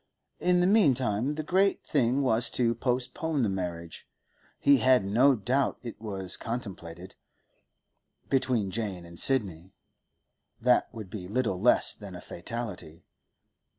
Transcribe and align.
In 0.39 0.61
the 0.61 0.65
meantime, 0.65 1.35
the 1.35 1.43
great 1.43 1.85
thing 1.85 2.23
was 2.23 2.49
to 2.57 2.73
postpone 2.73 3.43
the 3.43 3.49
marriage—he 3.49 4.77
had 4.79 5.05
no 5.05 5.35
doubt 5.35 5.77
it 5.83 6.01
was 6.01 6.37
contemplated—between 6.37 8.71
Jane 8.71 9.05
and 9.05 9.19
Sidney. 9.19 9.75
That 10.59 10.91
would 10.91 11.11
be 11.11 11.27
little 11.27 11.61
less 11.61 11.93
than 11.93 12.15
a 12.15 12.21
fatality. 12.21 13.03